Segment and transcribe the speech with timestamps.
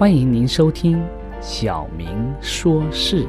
[0.00, 0.96] 欢迎您收听
[1.42, 3.22] 《小明说事》。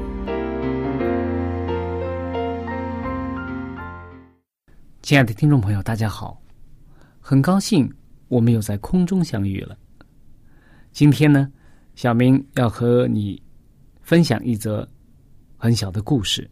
[5.02, 6.40] 亲爱的听众朋友，大家好，
[7.20, 7.92] 很高兴
[8.28, 9.76] 我们又在空中相遇了。
[10.92, 11.52] 今天呢，
[11.94, 13.42] 小明要和你
[14.00, 14.88] 分享一则
[15.58, 16.50] 很小的故事。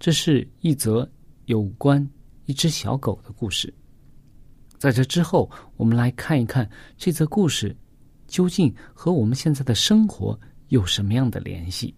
[0.00, 1.06] 这是一则
[1.44, 2.08] 有关
[2.46, 3.70] 一只小狗的故事。
[4.78, 6.66] 在这之后，我们来看一看
[6.96, 7.76] 这则故事。
[8.34, 10.36] 究竟和我们现在的生活
[10.66, 11.94] 有什么样的联系？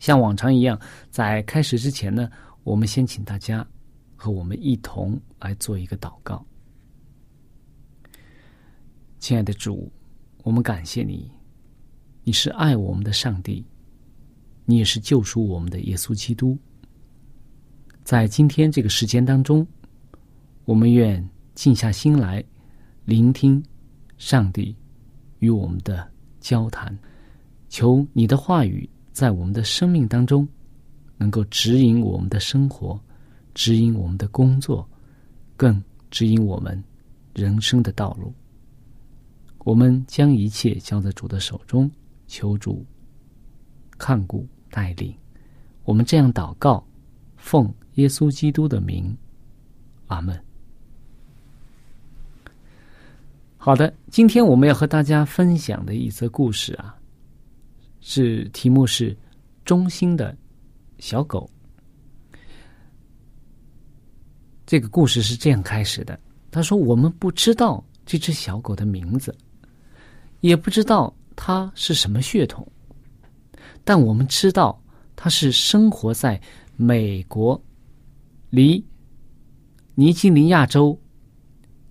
[0.00, 0.76] 像往常一样，
[1.12, 2.28] 在开始之前呢，
[2.64, 3.64] 我们先请大家
[4.16, 6.44] 和我们一同来做一个祷告。
[9.20, 9.88] 亲爱的主，
[10.42, 11.30] 我们感谢你，
[12.24, 13.64] 你是爱我们的上帝，
[14.64, 16.58] 你也是救赎我们的耶稣基督。
[18.02, 19.64] 在今天这个时间当中，
[20.64, 22.42] 我们愿静下心来
[23.04, 23.62] 聆听。
[24.18, 24.76] 上帝
[25.38, 26.06] 与我们的
[26.40, 26.96] 交谈，
[27.68, 30.46] 求你的话语在我们的生命当中
[31.16, 33.00] 能够指引我们的生活，
[33.54, 34.86] 指引我们的工作，
[35.56, 36.82] 更指引我们
[37.34, 38.32] 人生的道路。
[39.60, 41.90] 我们将一切交在主的手中，
[42.26, 42.84] 求主
[43.98, 45.14] 看顾带领。
[45.84, 46.86] 我们这样祷告，
[47.36, 49.16] 奉耶稣基督的名，
[50.06, 50.47] 阿门。
[53.60, 56.96] 好的，今天我们要和大家分享的一则故事啊，
[58.00, 59.14] 是题目是
[59.66, 60.34] “忠心的
[61.00, 61.50] 小狗”。
[64.64, 66.18] 这个故事是这样开始的：
[66.52, 69.36] 他说，我们不知道这只小狗的名字，
[70.38, 72.64] 也不知道它是什么血统，
[73.82, 74.80] 但我们知道
[75.16, 76.40] 它是生活在
[76.76, 77.60] 美国
[78.50, 78.82] 离
[79.96, 80.96] 尼基尼亚州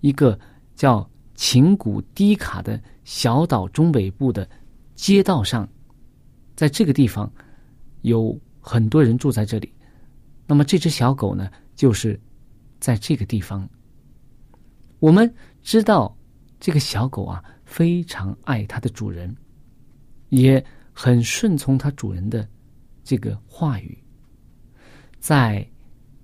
[0.00, 0.36] 一个
[0.74, 1.06] 叫。
[1.38, 4.46] 琴谷低卡的小岛中北部的
[4.96, 5.68] 街道上，
[6.56, 7.32] 在这个地方
[8.02, 9.72] 有很多人住在这里。
[10.48, 12.20] 那么这只小狗呢，就是
[12.80, 13.70] 在这个地方。
[14.98, 15.32] 我们
[15.62, 16.18] 知道
[16.58, 19.32] 这个小狗啊，非常爱它的主人，
[20.30, 20.62] 也
[20.92, 22.48] 很顺从它主人的
[23.04, 23.96] 这个话语。
[25.20, 25.64] 在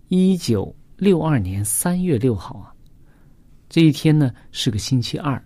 [0.09, 2.74] 一九六二年三月六号啊。
[3.69, 5.43] 这一天呢是个星期二，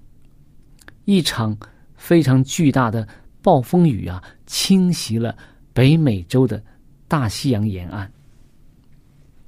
[1.07, 1.57] 一场
[1.95, 3.09] 非常巨大的
[3.41, 5.35] 暴风雨啊侵袭了
[5.73, 6.63] 北美洲的
[7.07, 8.11] 大西洋沿岸。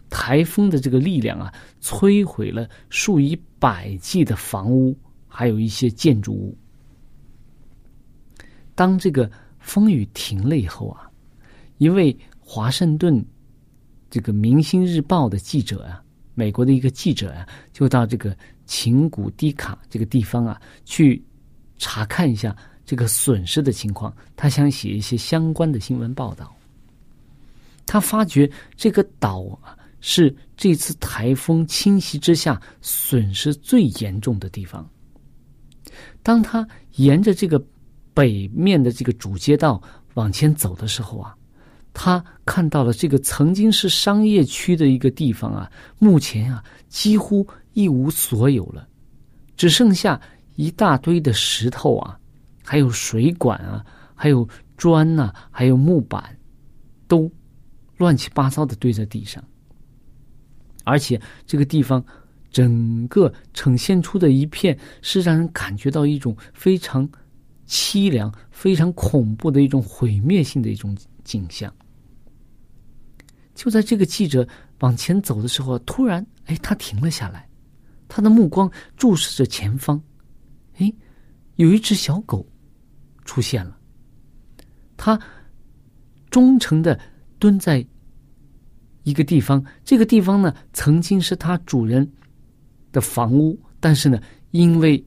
[0.08, 1.52] 台风的这个力量啊，
[1.82, 4.96] 摧毁了数以百计的房屋，
[5.28, 6.56] 还有一些建筑物。
[8.75, 11.11] 当这个风雨停了以后啊，
[11.78, 13.22] 一位华盛顿
[14.08, 16.02] 这个《明星日报》的记者啊，
[16.34, 18.34] 美国的一个记者啊，就到这个。
[18.70, 21.20] 琴谷低卡这个地方啊，去
[21.76, 22.56] 查看一下
[22.87, 26.55] 这个损失的情况，他想写一些相关的新闻报道。
[27.84, 34.88] 他发觉这个岛啊是这次台风侵袭之下损失最严重的地方。
[36.22, 36.64] 当他
[36.94, 37.61] 沿着这个
[38.14, 39.82] 北面的这个主街道
[40.14, 41.37] 往前走的时候啊，
[41.92, 48.88] 他看到了这个曾经是商业区的一个地方啊，目前啊几乎一无所有了，
[49.56, 50.20] 只剩下
[50.56, 52.19] 一大堆的石头啊，
[52.64, 53.84] 还有水管啊，
[54.14, 56.37] 还有砖呐，还有木板，
[57.06, 57.31] 都
[57.96, 59.43] 乱七八糟的堆在地上，
[60.84, 62.04] 而且这个地方。
[62.52, 67.08] 整个呈现出的一片是让人感觉到一种非常
[67.69, 71.72] 凄凉、非常恐怖的一种毁灭性的一种景象。
[73.55, 74.47] 就在这个记者
[74.81, 77.49] 往前走的时候，突然，哎，他停了下来，
[78.08, 80.00] 他的目光注视着前方，
[80.79, 80.93] 哎，
[81.56, 82.47] 有一只小狗
[83.25, 83.76] 出现了，
[84.97, 85.20] 它
[86.31, 86.99] 忠诚的
[87.38, 87.85] 蹲在
[89.02, 92.11] 一个地方，这个地方呢，曾经是它主人。
[92.93, 94.20] 的房屋，但是呢，
[94.50, 95.00] 因为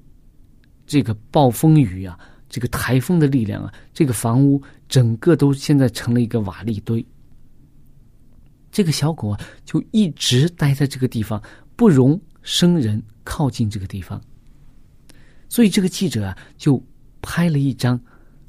[0.85, 2.17] 这个暴风雨啊，
[2.47, 7.05] 这个台风的力量啊，这个房屋整个都现在成了一个瓦砾堆。
[8.73, 11.41] 这个小狗啊，就一直待在这个地方，
[11.75, 14.19] 不容生人靠近这个地方。
[15.47, 16.83] 所以这个记者啊，就
[17.21, 17.97] 拍了一张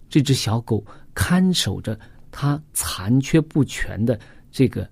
[0.09, 0.83] 这只小狗
[1.13, 2.01] 看守着
[2.31, 4.19] 它残缺不全的
[4.51, 4.91] 这个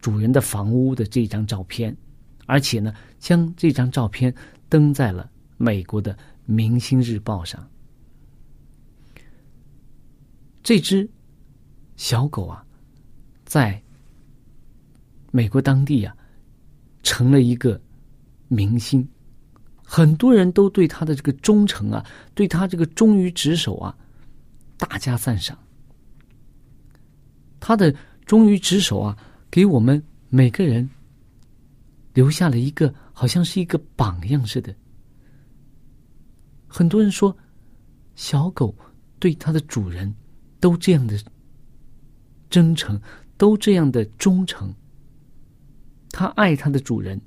[0.00, 1.94] 主人的房屋的这张照片。
[2.46, 4.34] 而且呢，将这张照片
[4.70, 6.14] 登在了美国的
[6.46, 7.68] 《明星日报》上。
[10.62, 11.06] 这只
[11.96, 12.64] 小狗啊，
[13.44, 13.82] 在
[15.34, 16.16] 美国当地啊，
[17.02, 17.80] 成了一个
[18.46, 19.04] 明星，
[19.82, 23.96] 很多人都对他的这个忠诚啊，对他这个忠于职守啊，
[24.78, 25.58] 大加赞赏。
[27.58, 27.92] 他的
[28.24, 29.18] 忠于职守啊，
[29.50, 30.88] 给我们每个人。
[32.12, 34.72] 留下了一个好像是一个榜样似的。
[36.68, 37.36] 很多人说，
[38.14, 38.72] 小狗
[39.18, 40.14] 对它的主人
[40.60, 41.18] 都这样的
[42.48, 43.02] 真诚，
[43.36, 44.72] 都这样的忠诚。
[46.16, 47.20] 它爱它的主人，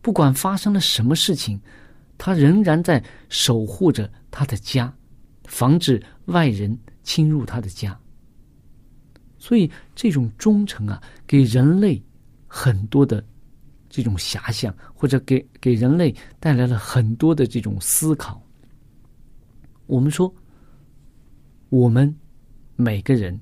[0.00, 1.60] 不管发生了什么事情，
[2.16, 4.94] 它仍然在守护着它的家，
[5.42, 7.98] 防止外人侵入它的家。
[9.38, 12.00] 所以，这种忠诚啊，给人类
[12.46, 13.24] 很多的。
[13.90, 18.40] 这种遐想，或者给给人类带来了很多的这种思考。
[19.86, 20.32] 我们说，
[21.70, 22.14] 我们
[22.76, 23.40] 每个人，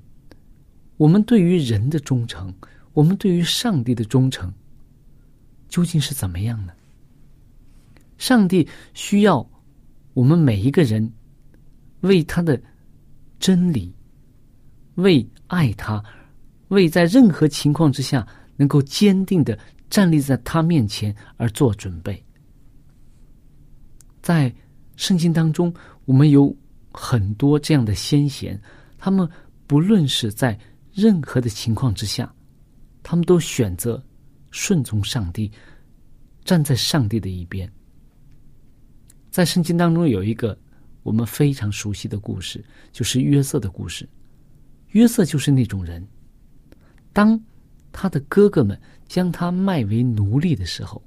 [0.95, 2.51] 我们对于人的忠诚，
[2.93, 4.51] 我们对于上帝的忠诚，
[5.69, 6.73] 究竟是怎么样呢？
[8.17, 9.47] 上帝需要
[10.13, 11.11] 我们每一个人
[12.01, 12.61] 为他的
[13.39, 13.93] 真理，
[14.95, 16.03] 为爱他，
[16.69, 19.57] 为在任何情况之下能够坚定的。
[19.89, 22.21] 站立在他面前而做准备。
[24.21, 24.53] 在
[24.97, 25.73] 圣经当中，
[26.03, 26.53] 我们有
[26.91, 28.61] 很多这样的先贤，
[28.97, 29.25] 他们
[29.65, 30.59] 不论是在
[30.91, 32.29] 任何的情况之下，
[33.01, 34.03] 他们都选择
[34.57, 35.51] 顺从上帝，
[36.43, 37.71] 站在上帝的一边。
[39.29, 40.57] 在圣经当中有一个
[41.03, 44.09] 我们非常熟悉的故事，就是约瑟的故事。
[44.89, 46.05] 约瑟就是那种人，
[47.13, 47.39] 当
[47.91, 48.79] 他的哥哥们。
[49.07, 51.01] 将他卖为奴隶的时候，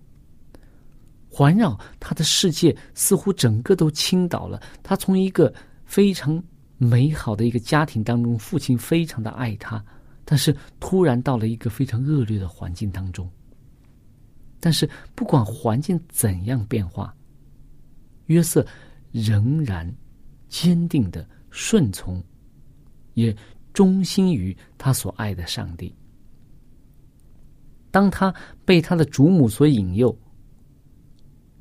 [1.28, 4.59] 环绕他的世界似乎整个都倾倒了。
[4.83, 5.52] 他从一个
[5.85, 6.42] 非常
[6.78, 9.85] 美好的一个家庭当中，父亲非常的爱他，
[10.25, 13.30] 但是突然到了一个非常恶劣的环境当中。
[14.61, 17.12] 但是不管环境怎样变化，
[18.26, 18.64] 约瑟
[19.11, 19.90] 仍然
[20.49, 22.23] 坚定的顺从，
[23.14, 23.35] 也
[23.73, 25.93] 忠心于他所爱的上帝。
[27.90, 28.33] 当他
[28.64, 30.17] 被他的祖母所引诱，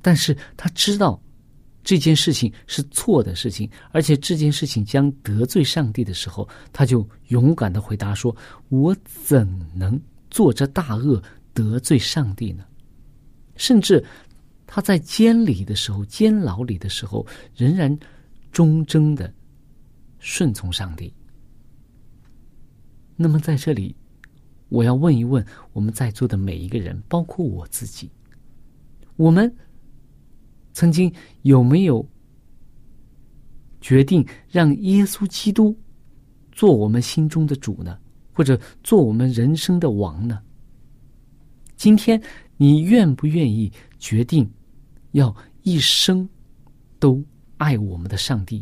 [0.01, 1.19] 但是他知道
[1.83, 8.35] 这件事情是错的事情，而且这件事情将得罪上帝的时候，他就勇敢的回答说
[8.69, 11.19] ：“我怎能做这大恶
[11.53, 12.63] 得罪上帝呢？”
[13.59, 14.03] 甚至
[14.65, 17.23] 他在监里的时候、监牢里的时候，
[17.55, 17.95] 仍然
[18.51, 19.31] 忠贞的
[20.17, 21.13] 顺从上帝。
[23.15, 23.95] 那么在这里。
[24.71, 28.07] 我要问一问我们在座的每一个人，包括我自己，
[29.15, 29.51] 我们
[30.73, 31.11] 曾经
[31.41, 32.07] 有没有
[33.81, 35.75] 决定让耶稣基督
[36.51, 37.97] 做我们心中的主呢？
[38.31, 40.39] 或者做我们人生的王呢？
[41.75, 42.21] 今天
[42.61, 44.49] 你愿不愿意决定
[45.11, 46.27] 要一生
[46.99, 47.23] 都
[47.55, 48.61] 爱我们的上帝，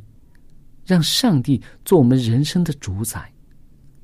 [0.86, 3.34] 让上帝做我们人生的主宰，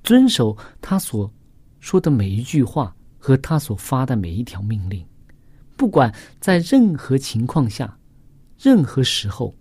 [0.03, 1.31] 遵守他所
[1.79, 5.05] 说的每一句话和他所发的每一条命令，
[5.77, 7.95] 不管在任何情况下、
[8.57, 9.55] 任何时候，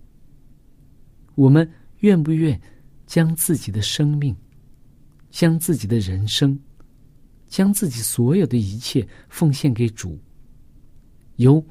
[1.35, 2.59] 我们愿不愿
[3.07, 4.35] 将自己的生命、
[5.31, 6.59] 将自己的人生、
[7.53, 10.19] 将自己所有的一切奉献给主，
[11.37, 11.63] 由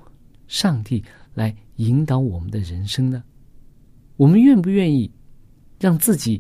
[0.48, 3.24] 上帝来引导我们的人生呢？
[4.16, 5.12] 我们愿不愿意
[5.80, 6.40] 让自己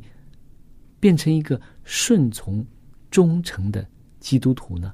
[0.99, 2.63] 变成一个顺从、
[3.09, 3.83] 忠诚的
[4.19, 4.93] 基督徒呢？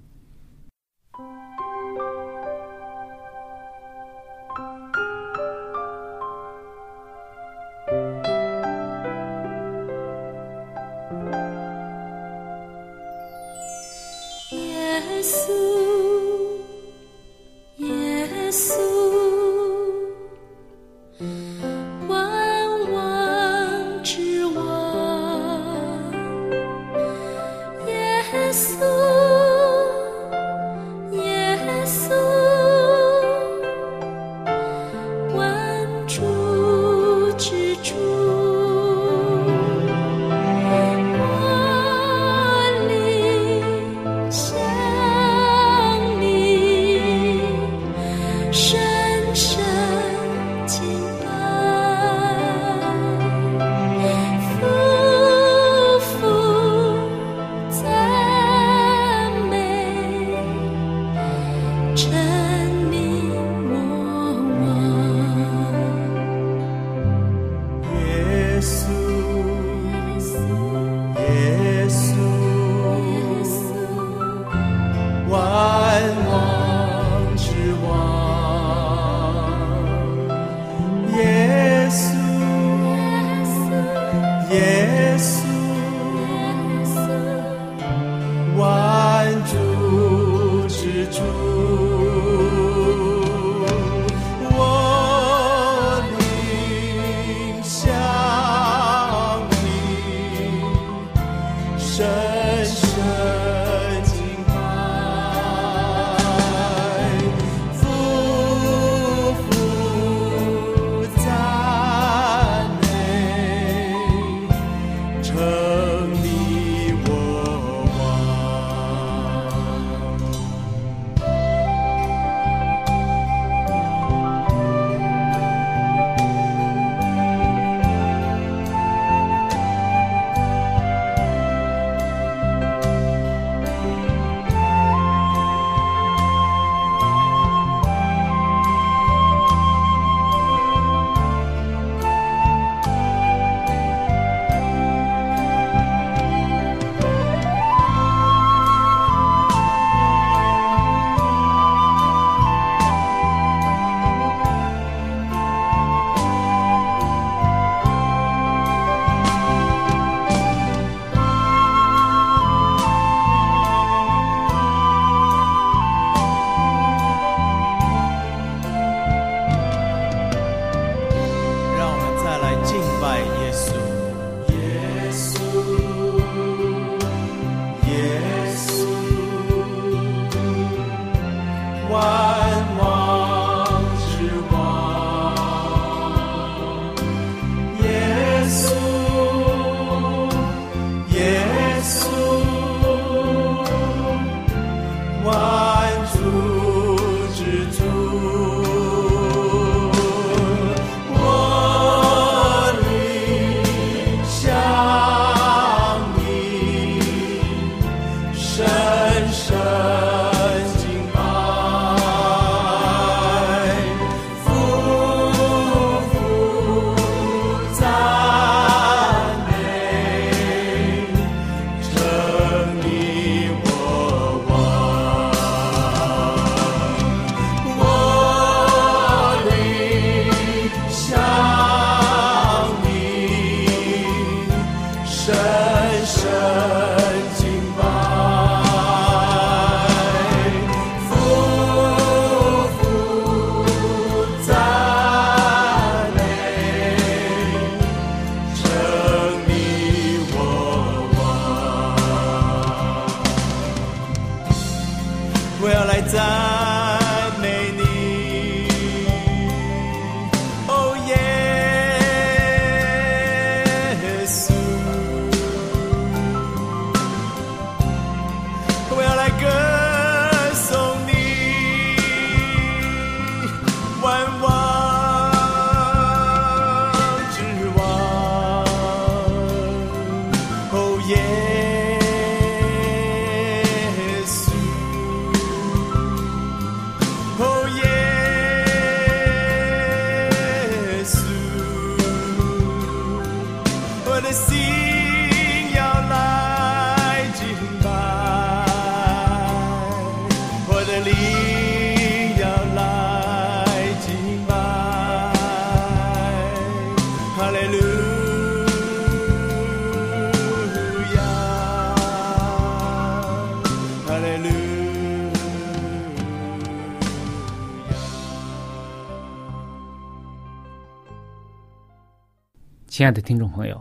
[322.98, 323.80] 亲爱的听众朋友，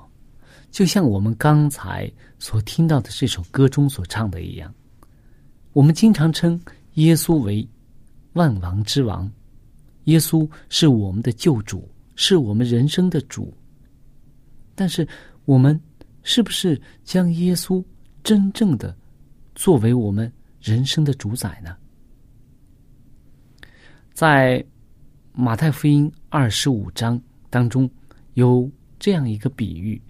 [0.71, 4.71] 就像我们刚才所听到的这首歌中所唱的一样，
[5.73, 6.61] 我们经常称
[6.97, 7.67] 耶稣为
[8.35, 9.27] 万王之王，
[10.05, 13.57] 耶稣是我们的救主，是我们人生的主。
[14.75, 15.09] 但是，
[15.47, 15.81] 我们
[16.23, 17.83] 是不是将耶稣
[18.23, 18.95] 真正的
[19.55, 20.31] 作为我们
[20.61, 21.75] 人生的主宰呢？
[24.13, 24.63] 在
[25.33, 27.19] 马太福音二十五章
[27.49, 27.91] 当中
[28.35, 30.01] 有这样一个比喻，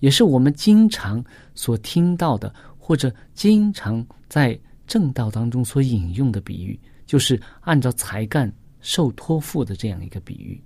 [0.00, 1.24] 也是我们经常
[1.54, 10.62] 所听到的，或者经常在正道当中所引用的比喻，就是按照才干受托付的这样一个比喻。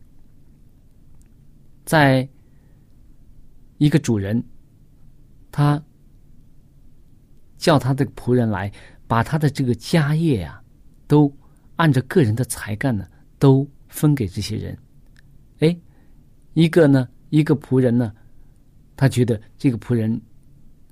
[1.85, 2.29] 在
[3.79, 4.43] 一个主人，
[5.51, 5.83] 他
[7.57, 8.71] 叫他的仆人来，
[9.07, 10.63] 把他的这个家业呀，
[11.07, 11.33] 都
[11.77, 13.07] 按照个人的才干呢，
[13.39, 14.77] 都分给这些人。
[15.61, 15.77] 哎，
[16.55, 18.13] 一个呢，一个仆人呢，
[18.97, 20.21] 他觉得这个仆人，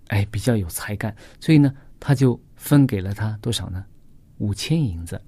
[0.09, 3.85] 哎，比较有才干，所以呢，他就分给了他多少呢？
[4.39, 5.21] 五千银子。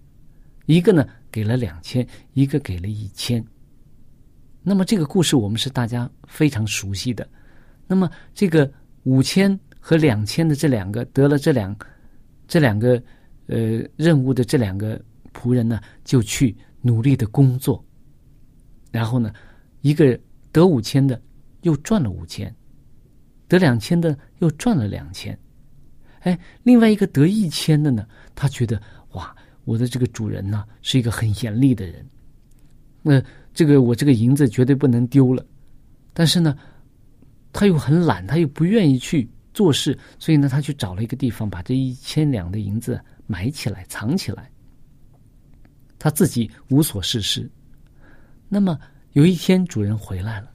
[0.67, 3.43] 一个呢，给了两千，一个给了一千。
[4.63, 7.27] 那么这个故事我们是大家非常熟悉的。
[7.87, 8.71] 那么这个
[9.05, 11.75] 五千和两千的这两个得了这两
[12.47, 13.03] 这两个
[13.47, 15.01] 呃任务的这两个
[15.33, 17.83] 仆人呢，就去努力的工作。
[18.91, 19.33] 然后呢，
[19.81, 20.19] 一个
[20.53, 21.21] 得五千的
[21.63, 22.55] 又赚了五千，
[23.47, 25.39] 得两千的又赚了两千。
[26.21, 28.81] 哎，另外一个得一千的呢，他觉得
[29.13, 29.35] 哇，
[29.65, 32.07] 我的这个主人呢是一个很严厉的人，
[33.03, 33.23] 那
[33.55, 35.45] 这个我这个银子绝对不能丢了。
[36.13, 36.57] 但是呢。
[37.51, 44.51] 他又很懒，他又不愿意去做事，所以呢，他去找了一个地方，把这一千两的银子埋起来、藏起来。
[45.99, 47.51] 他自己无所事事。
[48.51, 48.79] 那么
[49.13, 50.51] 有一天，主人回来了，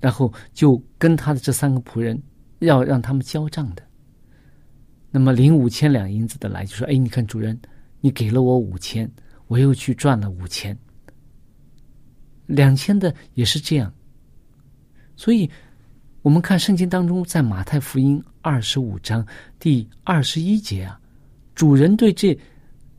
[0.00, 2.20] 然后就跟他的这三个仆人
[2.60, 3.82] 要让他们交账的。
[5.10, 7.58] 那么领五千两银子的来就说：“哎，你看主人，
[8.00, 9.10] 你给了我五千，
[9.46, 10.76] 我又去赚了五千，
[12.46, 13.92] 两千的也是这样。”
[15.16, 15.50] 所以，
[16.22, 19.26] 我们看圣经当中，在马太福音二十五章
[19.58, 21.00] 第二十一节啊，
[21.54, 22.38] 主人对这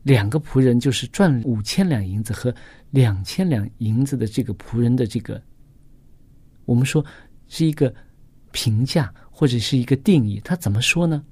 [0.02, 2.54] 两个仆人，就是赚五千两银子和
[2.90, 5.42] 两千两银子的这个仆人的这个，
[6.64, 7.04] 我们说
[7.48, 7.94] 是一个
[8.52, 11.22] 评价或者是一个定义，他怎么说呢？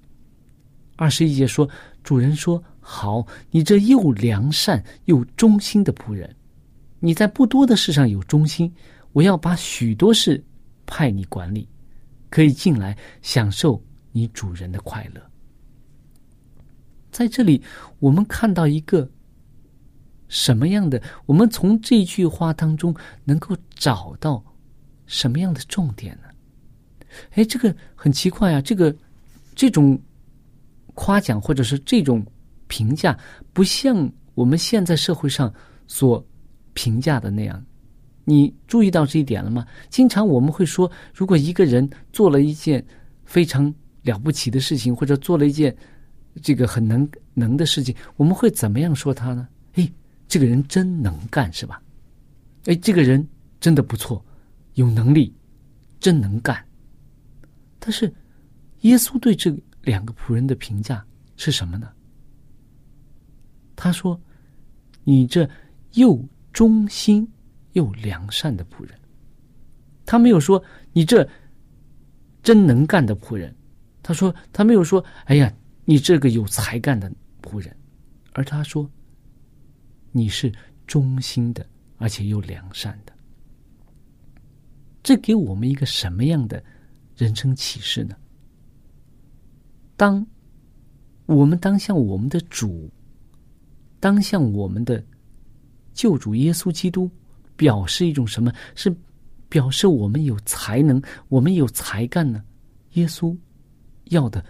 [0.96, 1.68] 二十一节说，
[2.02, 6.34] 主人说：“好，你这又良善又忠心的仆人，
[6.98, 8.72] 你在不多的事上有忠心，
[9.12, 10.42] 我要把许多事。”
[10.90, 11.68] 派你管理，
[12.30, 13.78] 可以进来享受
[14.10, 15.20] 你主人的快乐。
[17.10, 17.62] 在这里，
[17.98, 19.08] 我们看到一个
[20.28, 21.02] 什么样的？
[21.26, 22.94] 我们从这句话当中
[23.24, 24.42] 能够找到
[25.06, 26.28] 什么样的重点呢？
[27.30, 28.60] 哎，这个很奇怪啊！
[28.60, 28.94] 这个
[29.54, 29.98] 这种
[30.94, 32.24] 夸奖或者是这种
[32.66, 33.18] 评价，
[33.52, 35.52] 不像我们现在社会上
[35.86, 36.24] 所
[36.74, 37.64] 评价的那样。
[38.24, 39.66] 你注意到这一点了吗？
[39.88, 42.84] 经常我们会说，如果一个人做了一件
[43.24, 45.74] 非常了不起的事情，或者做了一件
[46.42, 49.48] 这个很能能的事情，我们会怎么样说他呢？
[49.74, 49.90] 哎，
[50.26, 51.82] 这个人真能干，是吧？
[52.64, 53.26] 哎，这个人
[53.60, 54.24] 真的不错，
[54.74, 55.34] 有能力，
[56.00, 56.64] 真能干。
[57.78, 58.12] 但是，
[58.80, 61.04] 耶稣对这两个仆人的评价
[61.36, 61.90] 是什么呢？
[63.76, 64.20] 他说
[65.04, 65.48] ：“你这
[65.92, 67.26] 又忠心。”
[67.74, 68.98] 又良善的仆人，
[70.04, 70.60] 他没有说
[70.92, 71.28] 你这
[72.42, 73.54] 真能干的仆人，
[74.02, 75.52] 他说他没有说哎呀
[75.90, 77.74] 你这个有才干的仆人，
[78.34, 78.86] 而他说
[80.12, 80.52] 你是
[80.86, 83.12] 忠心的，而且又良善的。
[85.02, 86.62] 这给我们一个什么样的
[87.16, 88.14] 人生启示呢？
[89.96, 90.26] 当
[91.24, 92.90] 我们当向我们的主，
[93.98, 95.02] 当向我们的
[95.94, 97.10] 救主耶稣基督。
[97.56, 98.52] 表示一种什么？
[98.76, 98.94] 是
[99.48, 102.44] 表示我们有才能，我们有才干呢？
[102.92, 103.36] 耶稣
[104.10, 104.44] 要的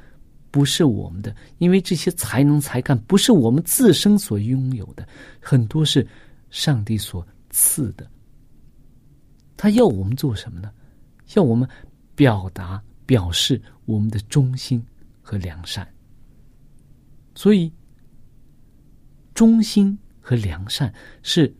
[0.51, 5.07] 不是我们的，因为这些才能、才干不是我们自身所拥有的，
[5.41, 6.07] 很多是
[6.51, 8.09] 上帝所赐的。
[9.57, 10.73] 他要我们做什么呢？
[11.35, 11.69] 要我们
[12.15, 14.85] 表达、表示我们的忠心
[15.21, 15.87] 和良善。
[17.35, 17.73] 所以，
[19.35, 21.55] 忠心和良善是。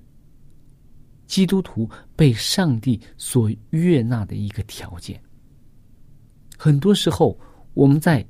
[1.29, 5.23] 基督徒被上帝所悦纳的一个条件。
[6.57, 7.39] 很多时候，
[7.75, 8.27] 我们在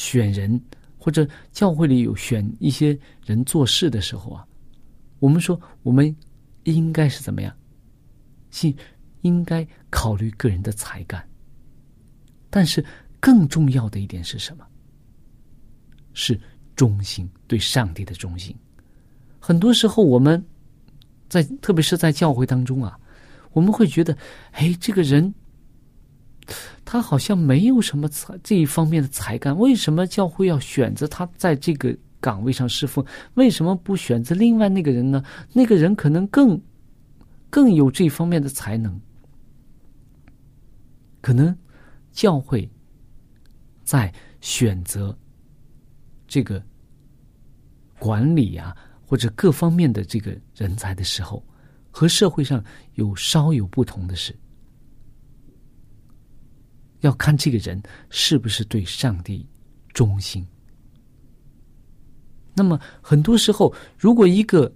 [0.00, 0.58] 选人
[0.96, 4.46] 或者教会里有选一些人做事的时候啊，
[5.18, 6.16] 我们说我们
[6.64, 7.54] 应该是怎么样？
[8.50, 8.74] 信
[9.20, 11.22] 应该考虑个人的才干，
[12.48, 12.82] 但是
[13.20, 14.66] 更重要的一点是什么？
[16.14, 16.40] 是
[16.74, 18.56] 忠心对上帝的忠心。
[19.38, 20.42] 很多时候，我们
[21.28, 22.98] 在特别是在教会当中啊，
[23.52, 24.16] 我们会觉得，
[24.52, 25.34] 哎，这个人
[26.90, 33.04] 他好像没有什么才这一方面的才干，为什么教会要选择他在这个岗位上侍奉？
[33.34, 35.22] 为什么不选择另外那个人呢？
[35.52, 36.60] 那个人可能更
[37.48, 39.00] 更有这方面的才能。
[41.20, 41.56] 可能
[42.10, 42.68] 教会
[43.84, 45.16] 在选择
[46.26, 46.60] 这个
[48.00, 48.76] 管理啊，
[49.06, 51.40] 或者各方面的这个人才的时候，
[51.88, 52.60] 和社会上
[52.94, 54.34] 有稍有不同的是，
[57.00, 59.46] 要看这个人是不是对上帝
[59.92, 60.46] 忠心。
[62.54, 64.70] 那么很多时候，如果一个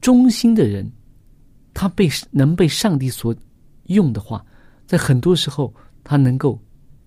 [0.00, 0.90] 忠心的人，
[1.74, 3.34] 他被能被上帝所
[3.84, 4.44] 用的话。
[4.86, 6.58] 在很多时候，他能够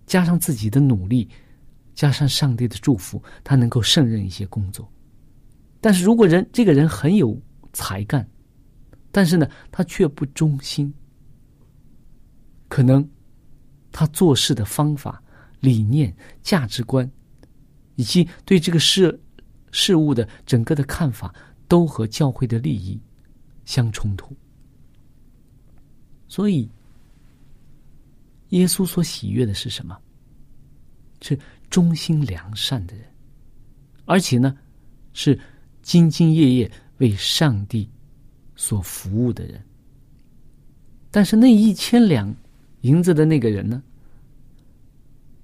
[0.06, 1.28] 加上自己的努力，
[1.96, 4.88] 加上上帝的祝福，他能够胜任一些工作。
[5.80, 7.36] 但是如果人这个人很有
[7.74, 8.28] 才干，
[9.12, 10.94] 但是呢，他却不忠心，
[12.68, 13.08] 可能
[13.92, 15.22] 他做事的方法、
[15.60, 17.10] 理念、价值观，
[17.96, 19.20] 以及对这个事
[19.72, 21.34] 事物的整个的看法，
[21.68, 23.00] 都和教会的利益
[23.66, 24.36] 相冲突，
[26.28, 26.70] 所以。
[28.50, 29.98] 耶稣所喜悦的是什么？
[31.22, 33.06] 是忠心良善的人，
[34.04, 34.58] 而且呢，
[35.14, 35.40] 是
[35.86, 37.90] 兢兢业业为上帝
[38.58, 39.64] 所服务的人。
[41.10, 42.36] 但是那一千两
[42.82, 43.82] 银子的那个人呢？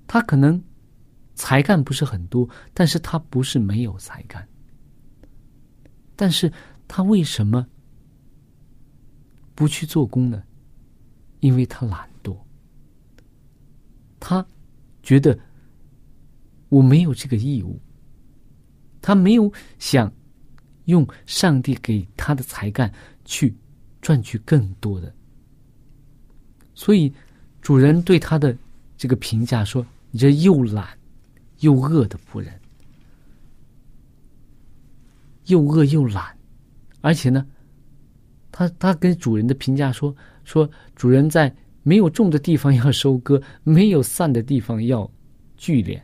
[0.07, 0.63] 他可能
[1.35, 4.47] 才干不是很多，但是他不是没有才干，
[6.15, 6.51] 但是
[6.87, 7.67] 他为什么
[9.53, 10.41] 不去做工呢？
[11.41, 12.37] 因为他懒惰。
[14.19, 14.45] 他
[15.03, 15.37] 觉得
[16.69, 17.79] 我没有这个义务，
[19.01, 20.11] 他没有想
[20.85, 22.91] 用上帝给他的才干
[23.25, 23.55] 去
[24.01, 25.13] 赚取更多的，
[26.73, 27.13] 所以
[27.61, 28.55] 主人对他的
[28.97, 30.87] 这个评价说：“你这又懒
[31.59, 32.53] 又饿的仆人，
[35.45, 36.37] 又饿又懒，
[37.01, 37.45] 而且呢，
[38.51, 45.09] 他他跟主人的评价说说主人在。”没有种的地方要收割，没有散的地方要
[45.55, 46.01] 聚敛。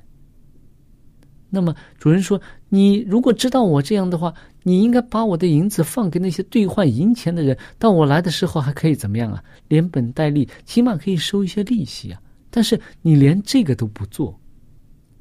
[1.56, 9.44] 那么主人说：“你如果知道我这样的话，你应该把我的银子放给那些兑换银钱的人，到我来的时候还可以怎么样啊？
[9.68, 12.20] 连本带利，起码可以收一些利息啊。
[12.50, 14.36] 但是你连这个都不做，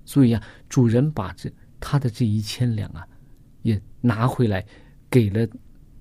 [0.07, 3.07] 所以啊，主人把这他的这一千两啊，
[3.61, 4.65] 也拿回来
[5.11, 5.47] 给了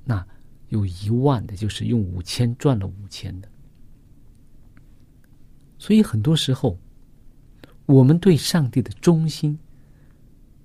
[0.05, 0.25] 那
[0.69, 3.49] 有一万的，就是用五千赚了五千的。”
[5.77, 6.79] 所以很多时候，
[7.85, 9.59] 我们对上帝的忠心，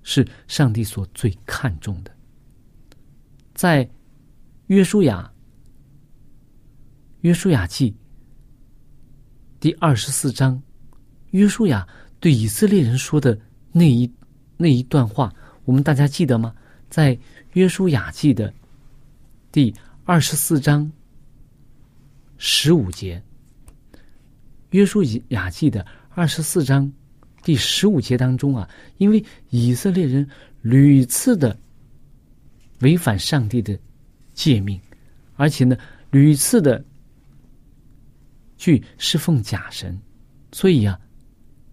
[0.09, 2.11] 是上帝所最看重的。
[3.53, 3.87] 在
[4.67, 5.29] 约书亚
[7.19, 7.93] 约书亚记
[9.59, 10.63] 第二十四章，
[11.31, 11.85] 约书亚
[12.21, 13.37] 对以色列人说的
[13.73, 14.09] 那一
[14.55, 15.29] 那一段话，
[15.65, 16.55] 我们大家记得吗？
[16.89, 17.19] 在
[17.51, 18.53] 约书亚记的
[19.51, 20.89] 第二十四章
[22.37, 23.21] 十五节。
[24.69, 26.89] 约书亚记的二十四章
[27.47, 30.27] 第十五节当中啊，因为以色列人
[30.61, 31.57] 屡次的
[32.81, 33.79] 违反上帝的
[34.33, 34.77] 诫命，
[35.35, 35.77] 而且呢
[36.11, 36.83] 屡次的
[38.57, 39.97] 去侍奉假神，
[40.51, 40.99] 所以啊，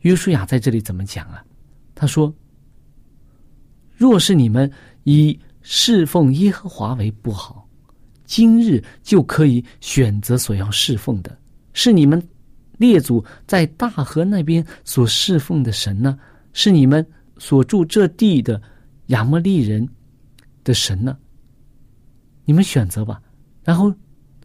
[0.03, 1.45] 约书亚在这里怎么讲啊？
[1.93, 2.33] 他说
[3.97, 4.71] ：“若是你们
[5.03, 7.69] 以侍奉耶和华为不好，
[8.25, 11.37] 今日就可以选择所要侍奉的，
[11.73, 12.25] 是你们。”
[12.77, 16.19] 列祖在大河那边所侍奉的神呢，
[16.53, 17.07] 是你们
[17.39, 18.61] 所住这地的
[19.07, 19.89] 亚摩利人
[20.65, 21.17] 的神呢？
[22.45, 23.23] 你们选择吧。
[23.63, 23.95] 然后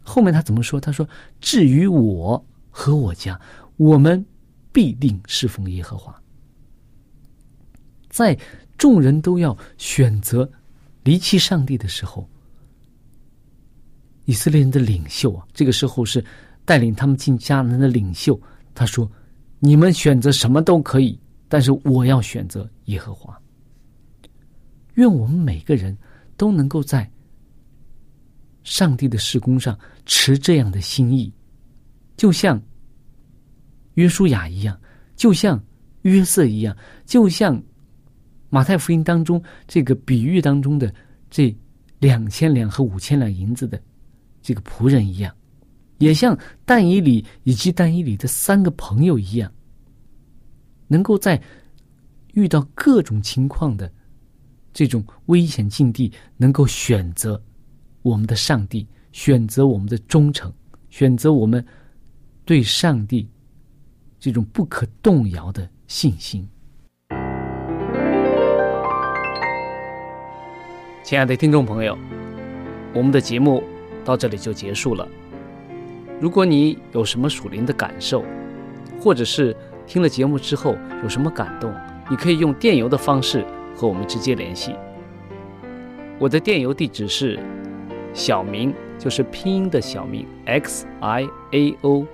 [0.02, 0.80] 后面他怎么说？
[0.80, 1.08] 他说
[1.40, 3.38] ：“至于我和我家，
[3.76, 4.24] 我们
[4.72, 6.14] 必定侍奉耶和华。”
[8.08, 8.38] 在
[8.78, 10.50] 众人都要选择
[11.02, 12.28] 离弃上帝的时候，
[14.24, 16.24] 以色列人的领袖啊，这个时候是。
[16.70, 18.40] 带领他们进迦南的领袖，
[18.76, 19.10] 他说
[19.58, 23.36] ：“你们选择什么都可以，但是我要选择耶和华。”
[24.94, 25.98] 愿我们每个人
[26.36, 27.10] 都能够在
[28.62, 31.32] 上帝的施工上持这样的心意，
[32.16, 32.62] 就像
[33.94, 34.80] 约书亚一样，
[35.16, 35.60] 就像
[36.02, 37.60] 约瑟一样，就像
[38.48, 40.94] 马太福音当中这个比喻当中的
[41.28, 41.52] 这
[41.98, 43.82] 两千两和五千两银子的
[44.40, 45.34] 这个仆人一样。
[46.00, 49.52] 也像但以里以及但以里的三个朋友一样，
[50.88, 51.40] 能够在
[52.32, 53.92] 遇到各种情况的
[54.72, 57.40] 这种危险境地，能够选择
[58.00, 60.50] 我们的上帝，选择我们的忠诚，
[60.88, 61.62] 选择我们
[62.46, 63.28] 对上帝
[64.18, 66.48] 这种不可动摇的信心。
[71.04, 71.94] 亲爱的听众朋友，
[72.94, 73.62] 我们的节目
[74.02, 75.06] 到这里就结束了。
[76.20, 78.22] 如果你有什么属灵的感受，
[79.00, 79.56] 或者是
[79.86, 81.74] 听了节目之后有什么感动，
[82.10, 84.74] 你可以用电邮的方式和我们直接联系。
[86.18, 87.38] 我的电邮地址是
[88.12, 92.06] 小明，就是拼音的小明 x i a o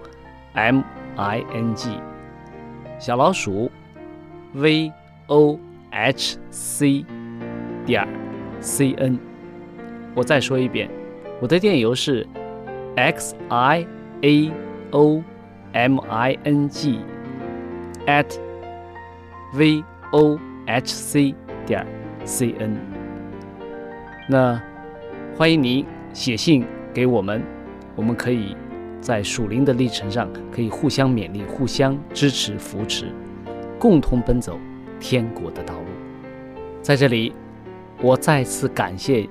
[0.55, 0.83] m
[1.17, 1.91] i n g，
[3.01, 3.69] 小老鼠
[4.55, 4.93] v
[5.27, 5.59] o
[5.91, 7.05] h c
[7.85, 8.07] 点。
[8.59, 9.19] c n，
[10.15, 10.89] 我再说一遍，
[11.41, 12.27] 我的电邮是
[12.97, 13.87] x i
[14.23, 14.53] a
[14.91, 15.23] o
[15.73, 17.01] m i n g
[18.07, 18.27] at
[19.55, 21.87] v o h c 点
[22.25, 22.77] c n。
[24.29, 24.61] 那
[25.37, 27.43] 欢迎您写信给我们，
[27.95, 28.57] 我们可以
[29.01, 33.13] 在属灵的历程上可以互相勉励、互相支持、扶持，
[33.79, 34.59] 共同奔走
[34.99, 35.87] 天国的道路。
[36.83, 37.33] 在这里。
[38.03, 39.27] 我再次感谢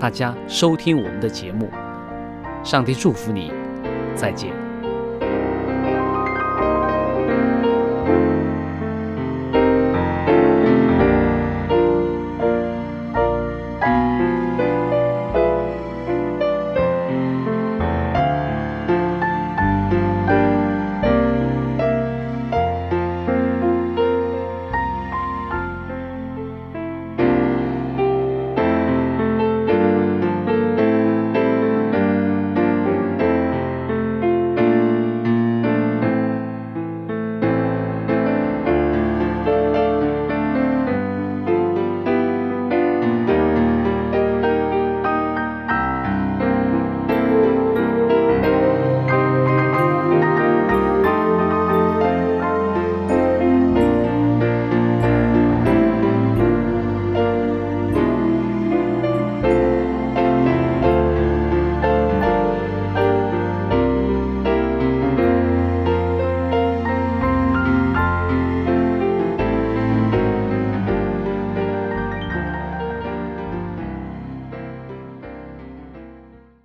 [0.00, 1.68] 大家收听我们的节目，
[2.64, 3.52] 上帝祝福你，
[4.16, 4.63] 再见。